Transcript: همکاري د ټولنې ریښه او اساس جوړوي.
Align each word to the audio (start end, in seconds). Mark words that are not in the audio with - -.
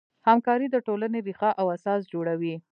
همکاري 0.27 0.67
د 0.71 0.77
ټولنې 0.87 1.19
ریښه 1.27 1.49
او 1.59 1.65
اساس 1.75 2.01
جوړوي. 2.13 2.55